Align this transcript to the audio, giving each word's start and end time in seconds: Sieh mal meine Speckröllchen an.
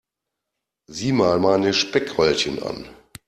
Sieh 0.87 1.11
mal 1.11 1.37
meine 1.39 1.75
Speckröllchen 1.75 2.63
an. 2.63 2.87